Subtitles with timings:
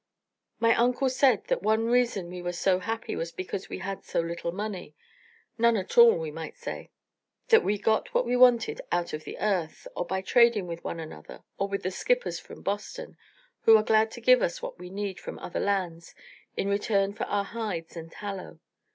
[0.59, 4.19] My uncle said that one reason we were so happy was because we had so
[4.19, 4.95] little money
[5.59, 6.89] none at all, we might say.
[7.49, 10.99] That we got what we wanted out of the earth, or by trading with one
[10.99, 13.15] another or with the skippers from Boston,
[13.65, 16.15] who are glad to give us what we need from other lands
[16.57, 18.57] in return for our hides and tallow.